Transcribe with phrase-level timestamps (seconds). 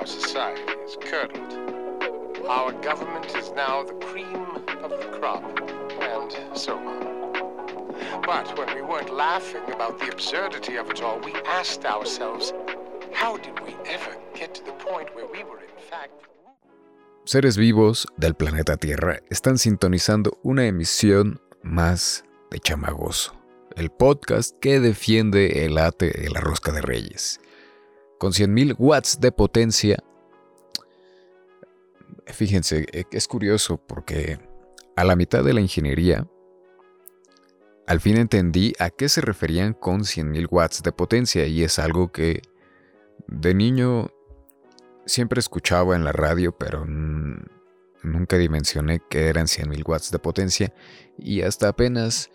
[0.00, 1.52] our society is curdled.
[2.48, 4.46] Our government is now the cream
[4.82, 5.44] of the crop,
[6.00, 7.00] and so on.
[8.24, 12.54] But when we weren't laughing about the absurdity of it all, we asked ourselves,
[13.12, 16.14] how did we ever get to the point where we were in fact...
[17.26, 23.34] Seres vivos del planeta Tierra están sintonizando una emisión más de Chamagoso,
[23.76, 27.38] el podcast que defiende el ate de la rosca de reyes.
[28.20, 30.04] Con 100.000 watts de potencia,
[32.26, 34.38] fíjense, e, es curioso porque
[34.94, 36.28] a la mitad de la ingeniería,
[37.86, 42.12] al fin entendí a qué se referían con 100.000 watts de potencia y es algo
[42.12, 42.42] que
[43.26, 44.10] de niño
[45.06, 50.74] siempre escuchaba en la radio, pero nunca dimensioné que eran 100.000 watts de potencia
[51.16, 52.30] y hasta apenas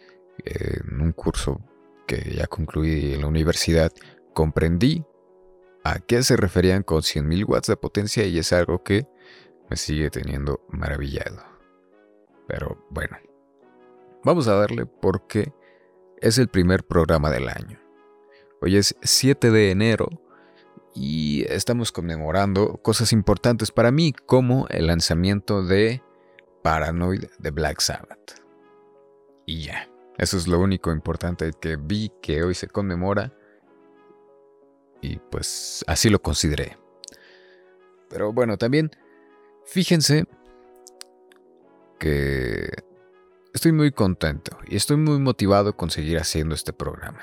[0.45, 1.61] en un curso
[2.07, 3.91] que ya concluí en la universidad
[4.33, 5.05] comprendí
[5.85, 9.07] a qué se referían con 100.000 watts de potencia y es algo que
[9.69, 11.43] me sigue teniendo maravillado.
[12.47, 13.17] Pero bueno,
[14.23, 15.53] vamos a darle porque
[16.17, 17.79] es el primer programa del año.
[18.61, 20.09] Hoy es 7 de enero
[20.95, 26.01] y estamos conmemorando cosas importantes para mí como el lanzamiento de
[26.63, 28.41] Paranoid de Black Sabbath.
[29.45, 33.37] Y ya, eso es lo único importante que vi que hoy se conmemora
[35.01, 36.77] y pues así lo consideré.
[38.09, 38.91] Pero bueno, también
[39.65, 40.25] fíjense
[41.99, 42.69] que
[43.53, 47.21] estoy muy contento y estoy muy motivado con seguir haciendo este programa.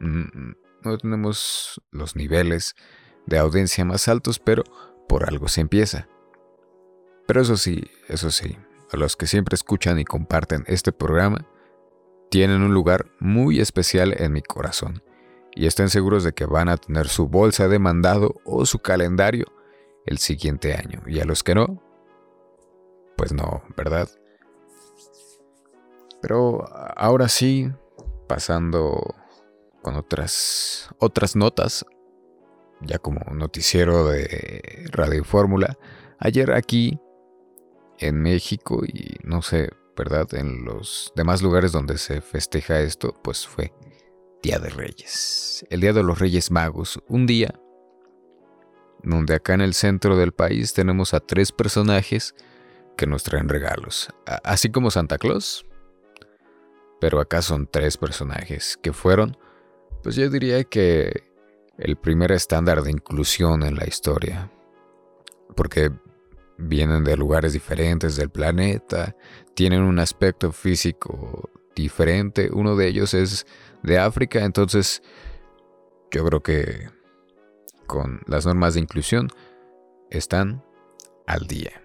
[0.00, 2.74] Mm, no tenemos los niveles
[3.26, 4.62] de audiencia más altos, pero
[5.08, 6.08] por algo se empieza.
[7.26, 8.56] Pero eso sí, eso sí,
[8.92, 11.46] a los que siempre escuchan y comparten este programa,
[12.30, 15.02] tienen un lugar muy especial en mi corazón.
[15.56, 19.46] Y estén seguros de que van a tener su bolsa de mandado o su calendario
[20.04, 21.02] el siguiente año.
[21.06, 21.82] Y a los que no,
[23.16, 24.08] pues no, ¿verdad?
[26.20, 26.64] Pero
[26.96, 27.72] ahora sí,
[28.28, 29.14] pasando
[29.82, 31.86] con otras, otras notas,
[32.82, 35.78] ya como noticiero de Radio Fórmula.
[36.18, 37.00] Ayer aquí
[37.98, 40.26] en México y no sé, ¿verdad?
[40.34, 43.72] En los demás lugares donde se festeja esto, pues fue
[44.42, 45.66] Día de Reyes.
[45.70, 47.00] El Día de los Reyes Magos.
[47.08, 47.60] Un día
[49.02, 52.34] donde acá en el centro del país tenemos a tres personajes
[52.96, 54.08] que nos traen regalos.
[54.42, 55.66] Así como Santa Claus.
[57.00, 59.36] Pero acá son tres personajes que fueron
[60.06, 61.24] pues yo diría que
[61.78, 64.52] el primer estándar de inclusión en la historia.
[65.56, 65.90] Porque
[66.58, 69.16] vienen de lugares diferentes del planeta,
[69.54, 73.48] tienen un aspecto físico diferente, uno de ellos es
[73.86, 75.02] de África, entonces
[76.10, 76.90] yo creo que
[77.86, 79.28] con las normas de inclusión
[80.10, 80.62] están
[81.26, 81.82] al día.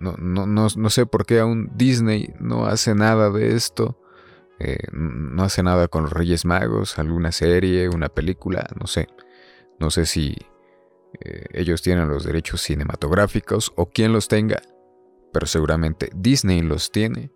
[0.00, 3.98] No, no, no, no sé por qué aún Disney no hace nada de esto.
[4.58, 9.08] Eh, no hace nada con los Reyes Magos, alguna serie, una película, no sé.
[9.78, 10.36] No sé si
[11.20, 14.62] eh, ellos tienen los derechos cinematográficos o quién los tenga,
[15.32, 17.30] pero seguramente Disney los tiene.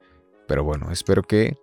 [0.49, 1.57] Pero bueno, espero que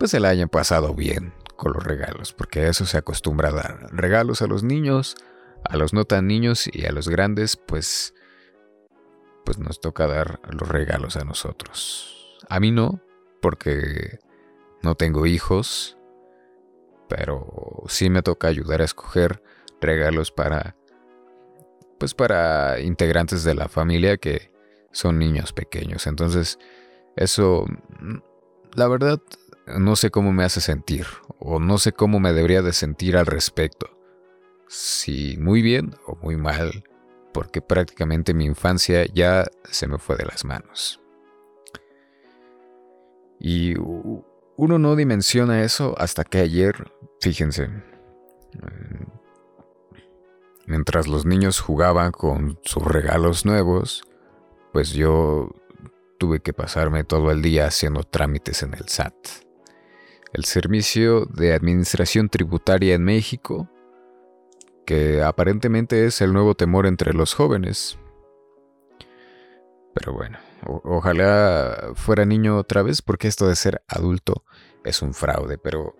[0.00, 3.52] pues se la hayan pasado bien con los regalos, porque a eso se acostumbra a
[3.52, 3.86] dar.
[3.92, 5.14] Regalos a los niños,
[5.62, 8.14] a los no tan niños y a los grandes, pues
[9.44, 12.38] pues nos toca dar los regalos a nosotros.
[12.48, 13.02] A mí no,
[13.42, 14.20] porque
[14.82, 15.98] no tengo hijos,
[17.06, 19.42] pero sí me toca ayudar a escoger
[19.82, 20.76] regalos para
[21.98, 24.50] pues para integrantes de la familia que
[24.92, 26.06] son niños pequeños.
[26.06, 26.58] Entonces,
[27.16, 27.66] eso
[28.74, 29.20] la verdad
[29.78, 31.06] no sé cómo me hace sentir
[31.38, 33.88] o no sé cómo me debería de sentir al respecto.
[34.68, 36.84] Si muy bien o muy mal,
[37.32, 41.00] porque prácticamente mi infancia ya se me fue de las manos.
[43.38, 49.06] Y uno no dimensiona eso hasta que ayer, fíjense, eh,
[50.66, 54.04] mientras los niños jugaban con sus regalos nuevos,
[54.72, 55.50] pues yo
[56.18, 59.14] tuve que pasarme todo el día haciendo trámites en el SAT.
[60.32, 63.68] El Servicio de Administración Tributaria en México,
[64.86, 67.98] que aparentemente es el nuevo temor entre los jóvenes.
[69.94, 70.38] Pero bueno,
[70.84, 74.44] ojalá fuera niño otra vez, porque esto de ser adulto
[74.84, 75.96] es un fraude, pero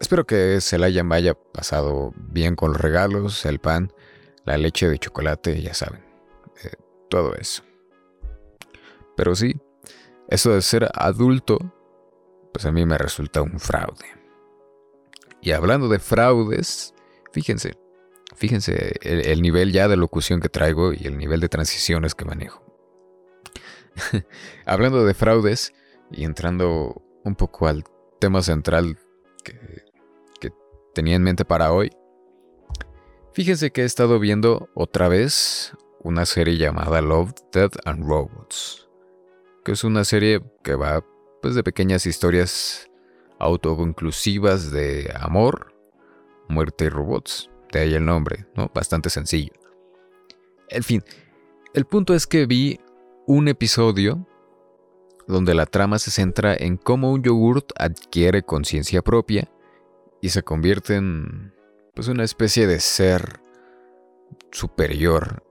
[0.00, 3.92] espero que se la hayan vaya pasado bien con los regalos, el pan,
[4.44, 6.02] la leche de chocolate, ya saben,
[6.64, 6.72] eh,
[7.10, 7.62] todo eso.
[9.16, 9.60] Pero sí,
[10.28, 11.58] eso de ser adulto,
[12.52, 14.06] pues a mí me resulta un fraude.
[15.40, 16.94] Y hablando de fraudes,
[17.32, 17.74] fíjense,
[18.36, 22.62] Fíjense el, nivel ya de locución que traigo y el nivel de transiciones que manejo.
[24.66, 25.74] Hablando de fraudes
[26.10, 27.84] y entrando un poco al
[28.20, 28.98] tema central
[29.44, 29.84] que,
[30.40, 30.52] que
[30.94, 31.90] tenía en mente para hoy,
[33.34, 38.88] fíjense que he estado viendo otra vez una serie llamada Love, Death and Robots,
[39.64, 41.04] que es una serie que va
[41.40, 42.90] pues de pequeñas historias
[43.38, 45.74] autoconclusivas de amor,
[46.48, 47.50] muerte y robots.
[47.72, 48.70] De ahí el nombre, ¿no?
[48.74, 49.52] Bastante sencillo.
[50.68, 51.04] En fin,
[51.72, 52.80] el punto es que vi
[53.26, 54.26] un episodio
[55.28, 59.48] donde la trama se centra en cómo un yogurt adquiere conciencia propia
[60.20, 61.54] y se convierte en
[61.94, 63.40] pues una especie de ser
[64.50, 65.44] superior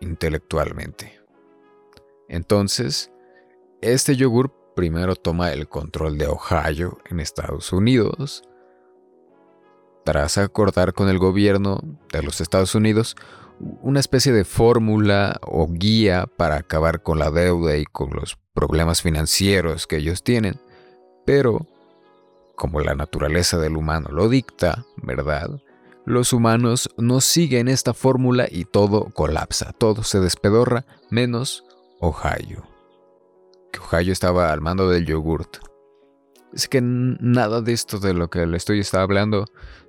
[0.00, 1.20] intelectualmente.
[2.28, 3.10] Entonces,
[3.80, 8.42] este yogur primero toma el control de Ohio en Estados Unidos.
[10.04, 11.80] Tras acordar con el gobierno
[12.12, 13.16] de los Estados Unidos
[13.82, 19.02] una especie de fórmula o guía para acabar con la deuda y con los problemas
[19.02, 20.60] financieros que ellos tienen.
[21.24, 21.66] Pero,
[22.56, 25.60] como la naturaleza del humano lo dicta, ¿verdad?
[26.04, 31.64] Los humanos no siguen esta fórmula y todo colapsa, todo se despedorra, menos
[32.00, 32.71] Ohio.
[33.72, 35.56] Que Ohio estaba al mando del yogurt.
[36.52, 39.46] Es que nada de esto de lo que le estoy está hablando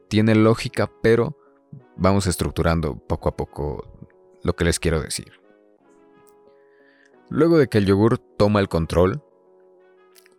[0.08, 1.38] tiene lógica, pero
[1.98, 3.86] vamos estructurando poco a poco
[4.44, 5.34] lo que les quiero decir.
[7.30, 9.24] Luego de que el yogur toma el control,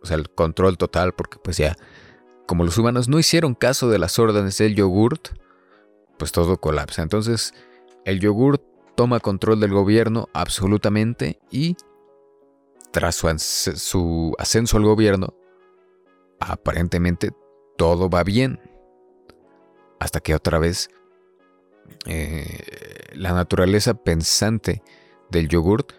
[0.01, 1.75] o sea, el control total, porque pues ya,
[2.47, 5.29] como los humanos no hicieron caso de las órdenes del yogurt,
[6.17, 7.01] pues todo colapsa.
[7.01, 7.53] Entonces,
[8.05, 8.59] el yogur
[8.95, 11.75] toma control del gobierno absolutamente y
[12.95, 15.33] tras su, ascenso al gobierno,
[16.39, 17.31] aparentemente
[17.75, 18.57] todo va bien.
[19.99, 20.89] Hasta que otra vez
[22.05, 24.81] eh, la naturaleza pensante
[25.29, 25.91] del yogurt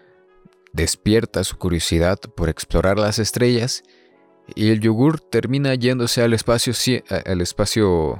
[0.73, 3.83] despierta su curiosidad por explorar las estrellas
[4.55, 6.73] y el yogur termina yéndose al espacio,
[7.27, 8.19] al espacio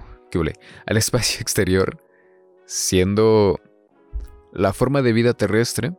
[0.85, 1.97] al espacio exterior,
[2.67, 3.59] siendo
[4.53, 5.97] la forma de vida terrestre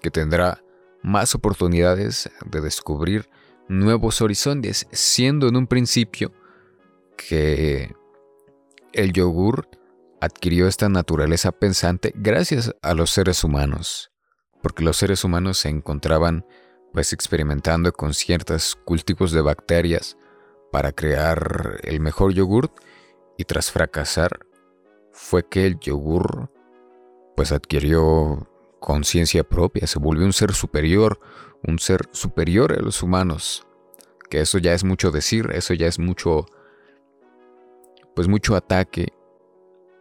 [0.00, 0.62] que tendrá
[1.08, 3.28] más oportunidades de descubrir
[3.66, 6.32] nuevos horizontes, siendo en un principio
[7.16, 7.94] que
[8.92, 9.68] el yogur
[10.20, 14.10] adquirió esta naturaleza pensante gracias a los seres humanos,
[14.62, 16.44] porque los seres humanos se encontraban
[16.92, 20.16] pues experimentando con ciertos cultivos de bacterias
[20.72, 22.72] para crear el mejor yogurt
[23.38, 24.40] y tras fracasar
[25.12, 26.50] fue que el yogur
[27.34, 28.46] pues adquirió
[28.80, 31.20] conciencia propia, se volvió un ser superior,
[31.66, 33.66] un ser superior a los humanos.
[34.30, 36.46] Que eso ya es mucho decir, eso ya es mucho
[38.14, 39.12] pues mucho ataque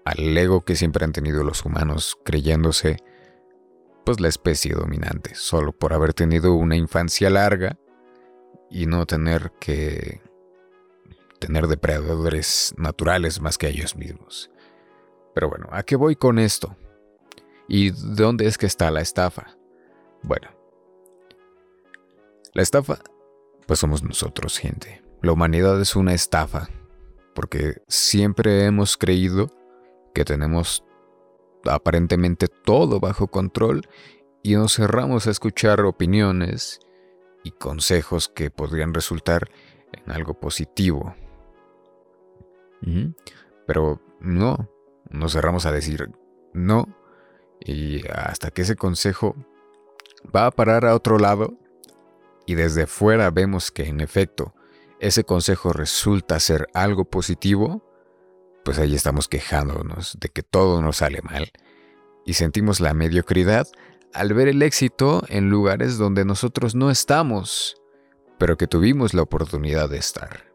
[0.03, 2.97] al ego que siempre han tenido los humanos, creyéndose
[4.05, 7.77] pues la especie dominante, solo por haber tenido una infancia larga
[8.71, 10.21] y no tener que
[11.39, 14.49] tener depredadores naturales más que ellos mismos.
[15.35, 16.75] Pero bueno, ¿a qué voy con esto?
[17.67, 19.57] ¿Y dónde es que está la estafa?
[20.23, 20.49] Bueno,
[22.53, 22.99] la estafa,
[23.65, 25.03] pues somos nosotros, gente.
[25.21, 26.69] La humanidad es una estafa,
[27.35, 29.51] porque siempre hemos creído
[30.13, 30.83] que tenemos
[31.65, 33.87] aparentemente todo bajo control
[34.43, 36.79] y nos cerramos a escuchar opiniones
[37.43, 39.49] y consejos que podrían resultar
[39.91, 41.15] en algo positivo
[43.65, 44.69] pero no,
[45.09, 46.09] nos cerramos a decir
[46.53, 46.87] no.
[47.59, 49.35] Y hasta que ese consejo
[50.35, 51.53] va a parar a otro lado
[52.45, 54.53] y desde fuera vemos que en efecto
[54.99, 57.83] ese consejo resulta ser algo positivo,
[58.63, 61.51] pues ahí estamos quejándonos de que todo nos sale mal
[62.25, 63.67] y sentimos la mediocridad
[64.13, 67.81] al ver el éxito en lugares donde nosotros no estamos,
[68.37, 70.51] pero que tuvimos la oportunidad de estar.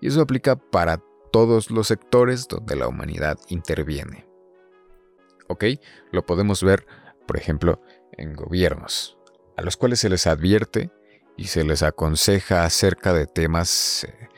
[0.00, 4.26] Y eso aplica para todos los sectores donde la humanidad interviene.
[5.48, 5.64] ¿Ok?
[6.12, 6.86] Lo podemos ver,
[7.26, 7.80] por ejemplo,
[8.12, 9.18] en gobiernos,
[9.56, 10.90] a los cuales se les advierte
[11.36, 14.28] y se les aconseja acerca de temas eh,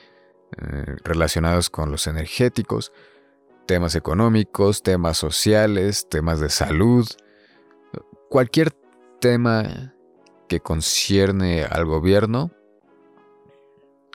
[0.58, 2.92] eh, relacionados con los energéticos,
[3.66, 7.06] temas económicos, temas sociales, temas de salud,
[8.28, 8.72] cualquier
[9.20, 9.94] tema
[10.48, 12.52] que concierne al gobierno,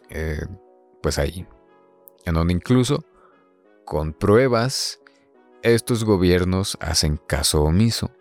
[0.10, 0.46] eh,
[1.02, 1.46] pues ahí,
[2.26, 3.04] en donde incluso,
[3.86, 5.01] con pruebas,
[5.64, 8.12] estos gobiernos hacen caso omiso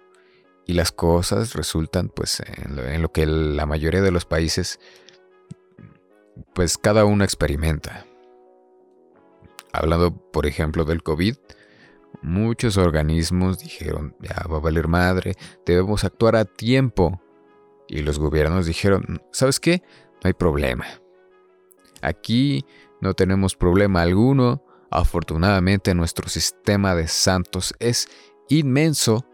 [0.67, 4.79] y las cosas resultan pues en lo, que la mayoría de los países
[6.55, 8.07] pues cada uno experimenta.
[9.73, 11.37] Hablando por ejemplo del COVID,
[12.23, 17.21] muchos organismos dijeron, ya va a valer madre, debemos actuar a tiempo.
[17.89, 19.83] Y los gobiernos dijeron, ¿sabes qué?
[20.23, 20.87] No hay problema.
[22.03, 22.65] Aquí
[23.01, 24.63] no tenemos problema alguno.
[24.91, 28.09] Afortunadamente nuestro sistema de santos es
[28.49, 29.25] inmenso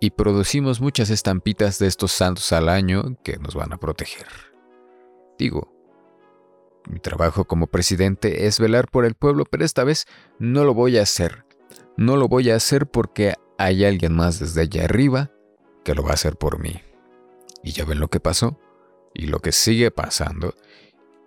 [0.00, 4.26] y producimos muchas estampitas de estos santos al año que nos van a proteger.
[5.38, 5.72] Digo,
[6.88, 10.06] mi trabajo como presidente es velar por el pueblo, pero esta vez
[10.38, 11.44] no lo voy a hacer.
[11.96, 15.30] No lo voy a hacer porque hay alguien más desde allá arriba
[15.84, 16.80] que lo va a hacer por mí.
[17.62, 18.58] Y ya ven lo que pasó
[19.14, 20.54] y lo que sigue pasando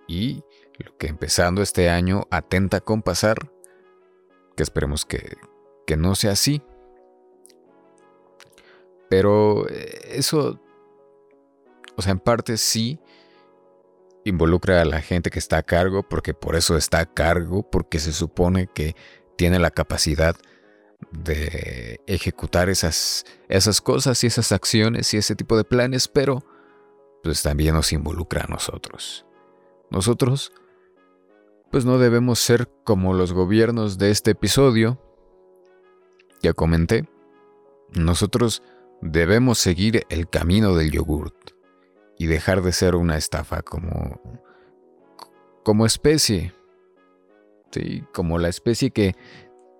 [0.07, 0.43] y
[0.77, 3.51] lo que empezando este año atenta con pasar,
[4.59, 5.37] que esperemos que,
[5.87, 6.61] que no sea así.
[9.09, 10.59] Pero eh, eso,
[11.95, 12.99] o sea, en parte sí
[14.25, 17.99] involucra a la gente que está a cargo, porque por eso está a cargo, porque
[17.99, 18.97] se supone que
[19.37, 20.35] tiene la capacidad
[21.11, 26.43] de ejecutar esas, esas cosas y esas acciones y ese tipo de planes, pero
[27.23, 29.25] pues también nos involucra a nosotros.
[29.89, 30.51] Nosotros,
[31.71, 34.99] pues no debemos ser como los gobiernos de este episodio.
[36.41, 37.07] Ya comenté,
[37.93, 38.63] nosotros
[39.01, 41.51] debemos seguir el camino del yogurt
[42.17, 44.19] y dejar de ser una estafa como
[45.63, 46.53] como especie.
[47.71, 49.15] Sí, como la especie que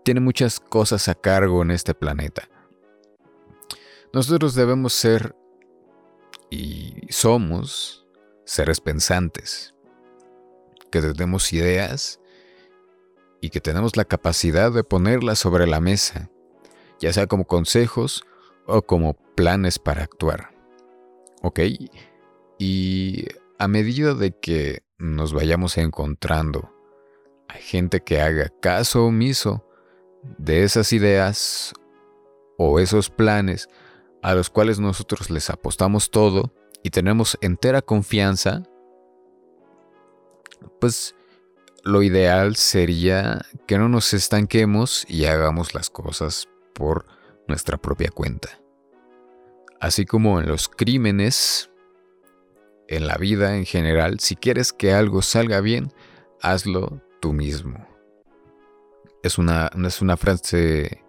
[0.04, 2.48] tiene muchas cosas a cargo en este planeta.
[4.14, 5.36] Nosotros debemos ser
[6.50, 8.08] y somos
[8.46, 9.76] seres pensantes,
[10.92, 12.20] que tenemos ideas
[13.42, 16.30] y que tenemos la capacidad de ponerlas sobre la mesa,
[17.00, 18.26] ya sea como consejos
[18.66, 20.52] o como planes para actuar.
[21.42, 21.60] ¿Ok?
[22.58, 23.26] Y
[23.58, 26.70] a medida de que nos vayamos encontrando
[27.48, 29.66] a gente que haga caso omiso
[30.38, 31.74] de esas ideas
[32.58, 33.70] o esos planes
[34.22, 36.54] a los cuales nosotros les apostamos todo
[36.84, 38.64] y tenemos entera confianza,
[40.80, 41.16] pues
[41.84, 47.06] lo ideal sería que no nos estanquemos y hagamos las cosas por
[47.48, 48.60] nuestra propia cuenta.
[49.80, 51.70] Así como en los crímenes,
[52.88, 55.94] en la vida en general, si quieres que algo salga bien,
[56.42, 57.88] hazlo tú mismo.
[59.24, 61.04] Es una, es una frase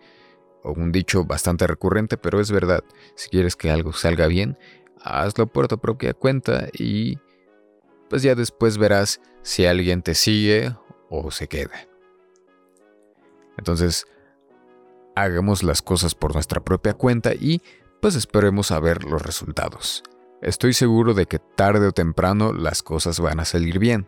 [0.62, 2.85] o un dicho bastante recurrente, pero es verdad.
[3.14, 4.59] Si quieres que algo salga bien,
[5.00, 7.19] hazlo por tu propia cuenta y
[8.10, 10.74] pues ya después verás si alguien te sigue
[11.08, 11.88] o se queda.
[13.56, 14.06] Entonces,
[15.14, 17.62] hagamos las cosas por nuestra propia cuenta y
[18.02, 20.02] pues esperemos a ver los resultados.
[20.42, 24.06] Estoy seguro de que tarde o temprano las cosas van a salir bien.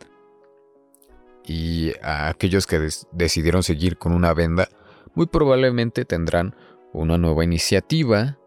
[1.45, 4.69] Y a aquellos que decidieron seguir con una venda,
[5.15, 6.57] muy probablemente tendrán
[6.93, 8.39] una nueva iniciativa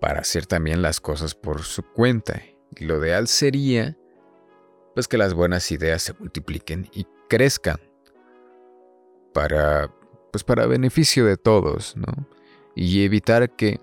[0.00, 2.42] para hacer también las cosas por su cuenta.
[2.76, 3.97] Y lo ideal sería
[4.98, 7.78] pues que las buenas ideas se multipliquen y crezcan
[9.32, 9.94] para
[10.32, 12.26] pues para beneficio de todos, ¿no?
[12.74, 13.78] Y evitar que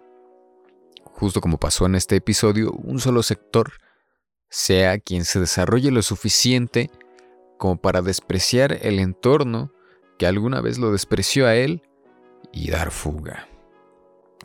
[1.06, 3.72] justo como pasó en este episodio, un solo sector
[4.50, 6.92] sea quien se desarrolle lo suficiente
[7.58, 9.72] como para despreciar el entorno
[10.20, 11.82] que alguna vez lo despreció a él
[12.52, 13.48] y dar fuga.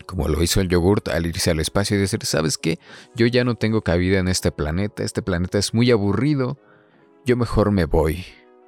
[0.07, 2.79] Como lo hizo el yogurt al irse al espacio y decir, ¿sabes qué?
[3.15, 6.59] Yo ya no tengo cabida en este planeta, este planeta es muy aburrido,
[7.25, 8.25] yo mejor me voy.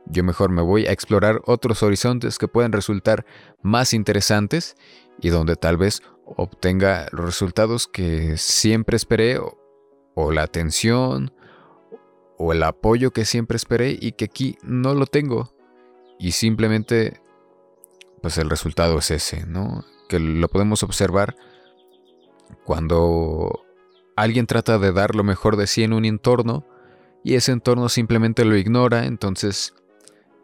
[0.06, 3.24] Yo mejor me voy a explorar otros horizontes que pueden resultar
[3.62, 4.74] más interesantes
[5.20, 11.32] y donde tal vez obtenga los resultados que siempre esperé o, la atención
[12.36, 15.54] o el apoyo que siempre esperé y que aquí no lo tengo.
[16.18, 17.20] Y simplemente,
[18.20, 19.84] pues el resultado es ese, ¿no?
[20.12, 21.36] Que lo podemos observar
[22.66, 23.64] cuando
[24.14, 26.66] alguien trata de dar lo mejor de sí en un entorno
[27.24, 29.72] y ese entorno simplemente lo ignora, entonces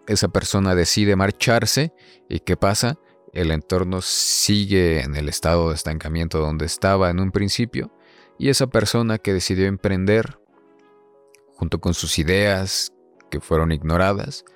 [0.06, 1.92] esa persona decide marcharse
[2.30, 2.98] y ¿qué pasa?
[3.34, 7.92] El entorno sigue en el estado de estancamiento donde estaba en un principio
[8.38, 10.40] y esa persona que decidió emprender,
[11.56, 12.94] junto con sus ideas
[13.30, 14.46] que fueron ignoradas,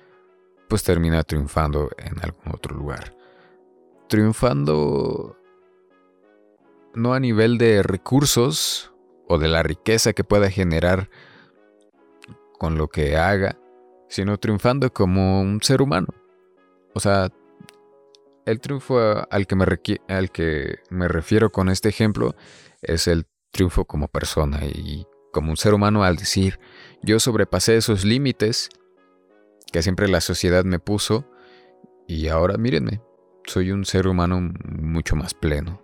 [0.67, 3.15] pues termina triunfando en algún otro lugar.
[4.13, 5.35] Triunfando
[6.93, 8.93] no a nivel de recursos
[9.27, 11.09] o de la riqueza que pueda generar
[12.59, 13.57] con lo que haga,
[14.09, 16.09] sino triunfando como un ser humano.
[16.93, 17.31] O sea,
[18.45, 18.99] el triunfo
[19.31, 19.65] al que, me
[20.09, 22.35] al que me refiero con este ejemplo
[22.83, 26.59] es el triunfo como persona y como un ser humano al decir,
[27.01, 28.69] yo sobrepasé esos límites
[29.71, 31.27] que siempre la sociedad me puso
[32.07, 33.01] y ahora mírenme,
[33.45, 35.81] soy un ser humano mucho más pleno.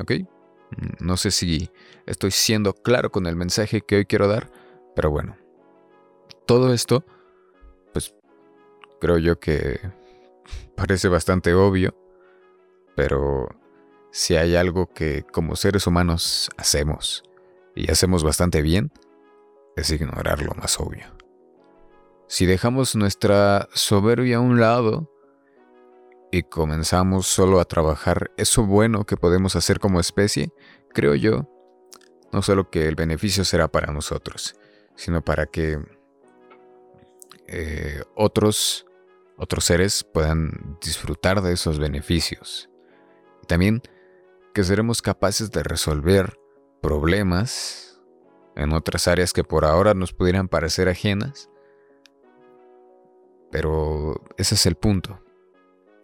[0.00, 0.12] ¿Ok?
[1.00, 1.70] No sé si
[2.06, 4.50] estoy siendo claro con el mensaje que hoy quiero dar,
[4.94, 5.36] pero bueno.
[6.46, 7.04] Todo esto,
[7.92, 8.14] pues
[9.00, 9.80] creo yo que
[10.76, 11.94] parece bastante obvio,
[12.96, 13.48] pero
[14.12, 17.24] si hay algo que como seres humanos hacemos,
[17.74, 18.92] y hacemos bastante bien,
[19.76, 21.06] es ignorar lo más obvio.
[22.26, 25.10] Si dejamos nuestra soberbia a un lado
[26.30, 30.52] y comenzamos solo a trabajar eso bueno que podemos hacer como especie,
[30.92, 31.48] creo yo,
[32.32, 34.54] no solo que el beneficio será para nosotros,
[34.94, 35.78] sino para que
[37.48, 38.86] eh, otros,
[39.36, 42.70] otros seres puedan disfrutar de esos beneficios.
[43.48, 43.82] También
[44.54, 46.38] que seremos capaces de resolver
[46.80, 48.00] problemas
[48.56, 51.48] en otras áreas que por ahora nos pudieran parecer ajenas.
[53.50, 55.20] Pero ese es el punto.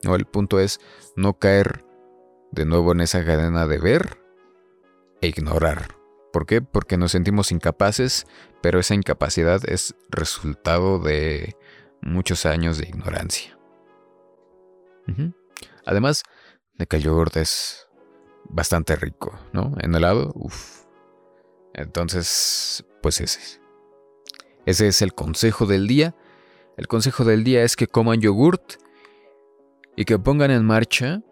[0.02, 0.14] ¿No?
[0.14, 0.80] El punto es
[1.16, 1.84] no caer
[2.52, 4.22] de nuevo en esa cadena de ver
[5.20, 5.96] e ignorar.
[6.32, 6.60] ¿Por qué?
[6.60, 8.26] Porque nos sentimos incapaces,
[8.62, 11.56] pero esa incapacidad es resultado de
[12.02, 13.58] muchos años de ignorancia.
[15.84, 16.24] Además
[16.74, 17.88] de que el yogurt es
[18.44, 19.74] bastante rico, ¿no?
[19.80, 20.84] En helado, uff.
[21.74, 23.60] Entonces, pues ese.
[24.66, 26.14] Ese es el consejo del día.
[26.76, 28.74] El consejo del día es que coman yogurt
[29.96, 31.22] y que pongan en marcha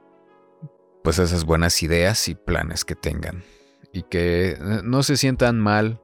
[1.03, 3.45] pues esas buenas ideas y planes que tengan.
[3.93, 6.01] Y que eh, no se sientan mal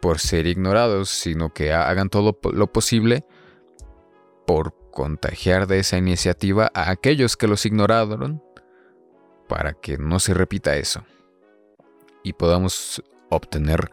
[0.00, 3.24] por ser ignorados, sino que hagan todo lo posible
[4.46, 8.42] por contagiar de esa iniciativa a aquellos que los ignoraron
[9.48, 11.04] para que no se repita eso
[12.22, 13.90] y podamos obtener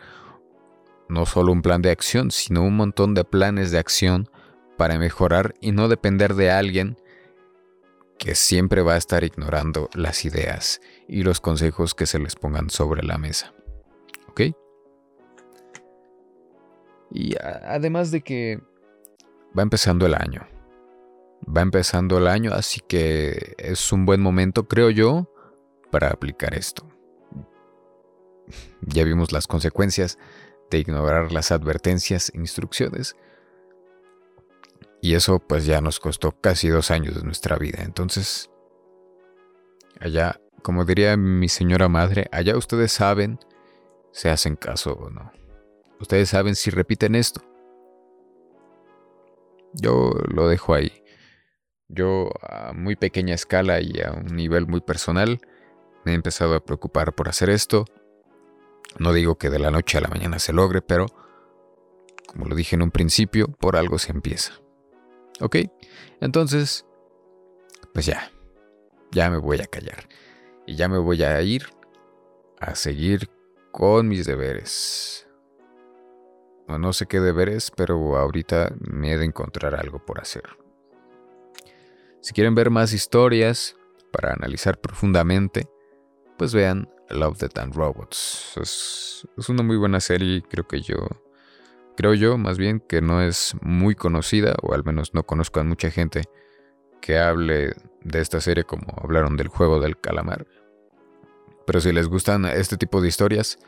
[1.08, 4.29] no solo un plan de acción, sino un montón de planes de acción
[4.77, 6.98] para mejorar y no depender de alguien
[8.20, 12.70] que siempre va a estar ignorando las ideas y los consejos que se les pongan
[12.70, 13.53] sobre la mesa.
[14.27, 14.42] ¿Ok?
[17.12, 18.62] Y además de que
[19.58, 20.46] va empezando el año.
[21.46, 25.32] Va empezando el año, así que es un buen momento, creo yo,
[25.90, 26.86] para aplicar esto.
[28.82, 30.20] Ya vimos las consecuencias
[30.70, 33.16] de ignorar las advertencias e instrucciones.
[35.01, 37.83] Y eso pues ya nos costó casi dos años de nuestra vida.
[37.83, 38.50] Entonces,
[40.00, 43.40] allá, como diría mi señora madre, allá ustedes saben
[44.12, 45.31] si hacen caso o no.
[46.00, 47.42] Ustedes saben si repiten esto.
[49.74, 51.03] Yo lo dejo ahí.
[51.88, 55.40] Yo a muy pequeña escala y a un nivel muy personal
[56.05, 57.85] me he empezado a preocupar por hacer esto.
[58.98, 61.07] No digo que de la noche a la mañana se logre, pero
[62.27, 64.53] como lo dije en un principio, por algo se empieza.
[65.41, 65.57] ¿Ok?
[66.21, 66.85] Entonces,
[67.93, 68.31] pues ya,
[69.11, 70.07] ya me voy a callar.
[70.65, 71.67] Y ya me voy a ir
[72.59, 73.29] a seguir
[73.71, 75.27] con mis deberes.
[76.67, 80.43] No, no sé qué deberes, pero ahorita me he de encontrar algo por hacer.
[82.21, 83.75] Si quieren ver más historias
[84.11, 85.67] para analizar profundamente,
[86.37, 88.53] pues vean Love, Death and Robots.
[88.57, 90.97] Es, una muy buena serie, creo que yo,
[92.00, 95.66] creo yo más bien que no es muy conocida, o al menos no conozco a
[95.66, 96.22] mucha gente
[97.01, 97.74] que hable
[98.05, 100.48] de esta serie como hablaron del juego del calamar.
[101.68, 103.59] Pero si les gustan este tipo de historias,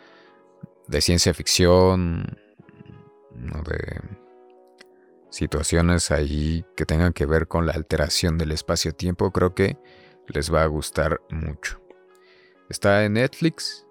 [0.87, 2.37] de ciencia ficción,
[3.35, 3.99] de
[5.29, 9.77] situaciones ahí que tengan que ver con la alteración del espacio-tiempo, creo que
[10.27, 11.81] les va a gustar mucho.
[12.69, 13.85] Está en Netflix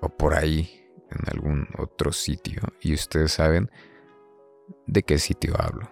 [0.00, 2.62] o por ahí, en algún otro sitio.
[2.80, 3.70] Y ustedes saben
[4.86, 5.90] de qué sitio hablo.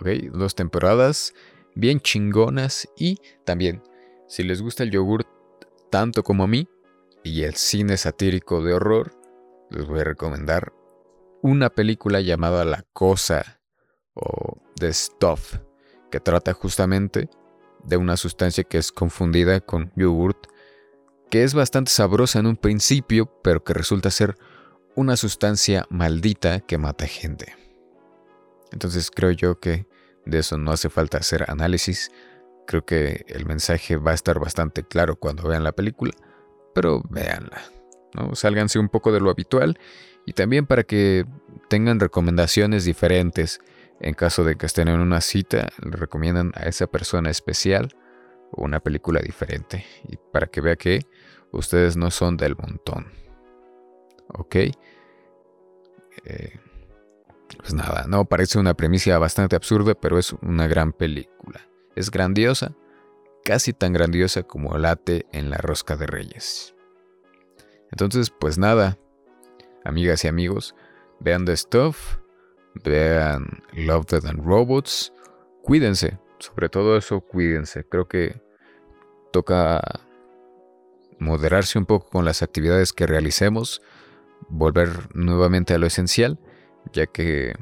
[0.00, 0.08] ¿Ok?
[0.32, 1.34] Dos temporadas
[1.74, 3.82] bien chingonas y también,
[4.28, 5.26] si les gusta el yogur
[5.90, 6.68] tanto como a mí
[7.22, 9.12] y el cine satírico de horror,
[9.70, 10.72] les voy a recomendar
[11.42, 13.60] una película llamada La Cosa
[14.14, 15.56] o The Stuff,
[16.10, 17.28] que trata justamente
[17.84, 20.46] de una sustancia que es confundida con yogurt
[21.30, 24.36] que es bastante sabrosa en un principio, pero que resulta ser
[24.96, 27.54] una sustancia maldita que mata gente.
[28.72, 29.86] Entonces creo yo que
[30.26, 32.10] de eso no hace falta hacer análisis.
[32.66, 36.12] Creo que el mensaje va a estar bastante claro cuando vean la película,
[36.74, 37.62] pero véanla.
[38.14, 38.34] ¿no?
[38.34, 39.78] Sálganse un poco de lo habitual
[40.26, 41.24] y también para que
[41.68, 43.60] tengan recomendaciones diferentes.
[44.00, 47.94] En caso de que estén en una cita, le recomiendan a esa persona especial
[48.52, 49.84] una película diferente.
[50.08, 51.06] Y para que vea que
[51.52, 53.12] ustedes no son del montón.
[54.28, 54.56] ¿Ok?
[56.24, 56.60] Eh,
[57.58, 61.66] pues nada, no parece una premisa bastante absurda, pero es una gran película.
[61.96, 62.74] es grandiosa,
[63.44, 66.74] casi tan grandiosa como late en la rosca de reyes.
[67.90, 68.98] Entonces, pues nada,
[69.84, 70.74] amigas y amigos,
[71.18, 72.18] vean The Stuff,
[72.84, 75.12] vean Love, Dead and Robots,
[75.62, 77.84] cuídense, sobre todo eso, cuídense.
[77.84, 78.40] Creo que
[79.32, 79.80] toca
[81.20, 83.82] moderarse un poco con las actividades que realicemos,
[84.48, 86.40] volver nuevamente a lo esencial,
[86.92, 87.54] ya que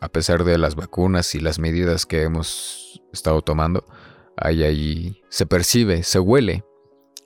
[0.00, 3.86] a pesar de las vacunas y las medidas que hemos estado tomando,
[4.36, 6.64] hay ahí, se percibe, se huele,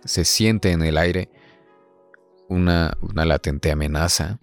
[0.05, 1.31] se siente en el aire
[2.49, 4.41] una, latente amenaza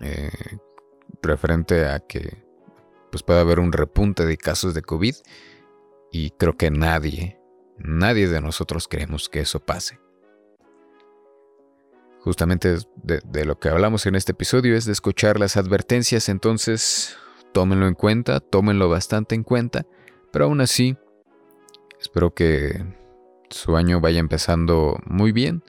[0.00, 0.30] eh,
[1.22, 2.44] referente a que
[3.10, 5.14] pues puede haber un repunte de casos de COVID
[6.10, 7.38] y creo que nadie,
[7.78, 9.98] nadie de nosotros queremos que eso pase.
[12.20, 17.16] Justamente de, lo que hablamos en este episodio es de escuchar las advertencias, entonces
[17.52, 19.86] tómenlo en cuenta, tómenlo bastante en cuenta,
[20.32, 20.96] pero aún así
[22.00, 22.84] espero que
[23.48, 25.62] su año vaya empezando muy bien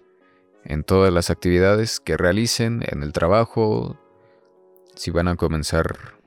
[0.65, 3.97] en todas las actividades que realicen, en el trabajo,
[4.95, 6.17] si van a comenzar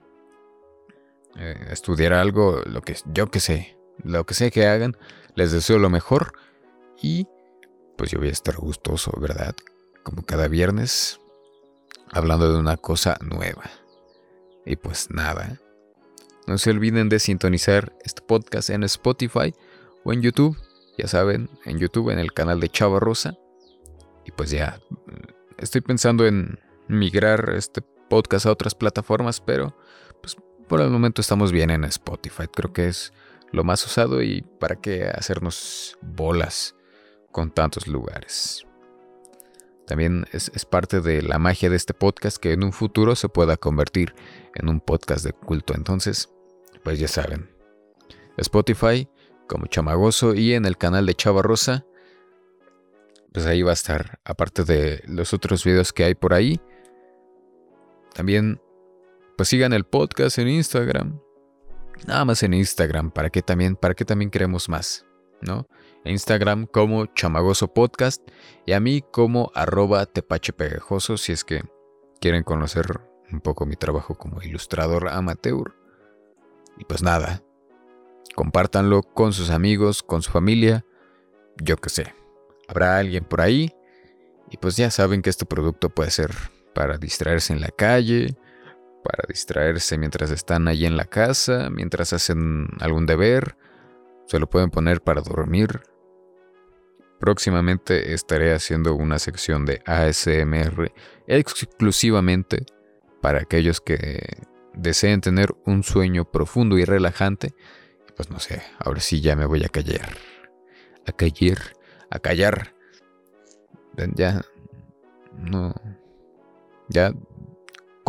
[1.37, 4.97] eh, a estudiar algo, lo que yo que sé, lo que sé que hagan,
[5.41, 6.35] les deseo lo mejor
[7.01, 7.27] y
[7.97, 9.57] pues yo voy a estar gustoso, ¿verdad?
[10.03, 11.19] Como cada viernes,
[12.13, 13.71] hablando de una cosa nueva.
[14.67, 15.59] Y pues nada,
[16.47, 19.55] no se olviden de sintonizar este podcast en Spotify
[20.05, 20.59] o en YouTube,
[20.99, 23.39] ya saben, en YouTube en el canal de Chava Rosa
[24.27, 24.79] y pues ya,
[25.57, 29.75] estoy pensando en migrar este podcast a otras plataformas, pero
[30.21, 30.37] pues
[30.69, 32.47] por el momento estamos bien en Spotify.
[32.47, 33.15] Creo que es
[33.53, 36.77] lo más usado y para qué hacernos bolas
[37.33, 38.67] con tantos lugares.
[39.87, 43.29] También es, es, parte de la magia de este podcast que en un futuro se
[43.29, 44.15] pueda convertir
[44.55, 45.75] en un podcast de culto.
[45.75, 46.29] Entonces,
[46.85, 47.51] pues ya saben,
[48.37, 49.09] Spotify
[49.49, 51.85] como Chamagoso y en el canal de Chava Rosa
[53.33, 56.61] pues ahí va a estar, aparte de los otros videos que hay por ahí.
[58.15, 58.61] También,
[59.37, 61.21] pues sigan el podcast en Instagram.
[62.07, 65.07] Nada más en Instagram, para que también, para que también queremos más,
[65.41, 65.67] ¿no?
[66.05, 68.23] Instagram como Chamagoso Podcast
[68.67, 71.63] y a mí como arroba tepache pegajoso si es que
[72.21, 75.75] quieren conocer un poco mi trabajo como ilustrador amateur.
[76.79, 77.43] Y pues nada,
[78.35, 80.87] compártanlo con sus amigos, con su familia,
[81.63, 82.21] yo qué sé
[82.71, 83.75] habrá alguien por ahí.
[84.51, 86.31] Y pues ya saben que este producto puede ser
[86.75, 88.37] para distraerse en la calle,
[89.03, 93.57] para distraerse mientras están ahí en la casa, mientras hacen algún deber.
[94.27, 95.81] Se lo pueden poner para dormir.
[97.19, 100.93] Próximamente estaré haciendo una sección de ASMR
[101.27, 102.65] exclusivamente
[103.21, 107.55] para aquellos que deseen tener un sueño profundo y relajante.
[108.17, 110.17] Pues no sé, ahora sí ya me voy a callar.
[111.07, 111.59] A callar
[112.11, 112.75] a callar.
[114.17, 114.43] Ya,
[115.37, 115.75] no.
[116.89, 117.13] Ya,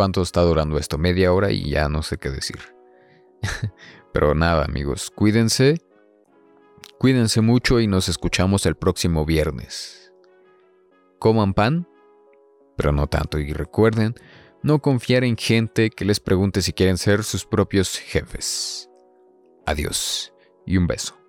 [0.02, 0.98] ¿cuánto está durando esto?
[0.98, 2.58] Media hora y ya no sé qué decir.
[4.12, 5.80] Pero nada, amigos, cuídense.
[6.98, 10.12] Cuídense mucho y nos escuchamos el próximo viernes.
[11.20, 11.88] Coman pan,
[12.76, 13.38] pero no tanto.
[13.38, 14.16] Y recuerden,
[14.64, 18.90] no confiar en gente que les pregunte si quieren ser sus propios jefes.
[19.68, 20.34] Adiós
[20.66, 21.21] y un beso.